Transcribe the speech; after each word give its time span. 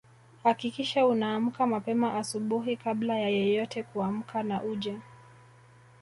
Hakikisha 0.43 1.05
unaamka 1.05 1.67
mapema 1.67 2.13
asubuhi 2.17 2.77
kabla 2.77 3.19
ya 3.19 3.29
yeyote 3.29 3.83
kuamka 3.83 4.43
na 4.43 4.63
uje 4.63 4.97